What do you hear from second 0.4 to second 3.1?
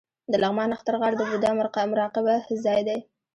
لغمان نښتر غار د بودا مراقبه ځای دی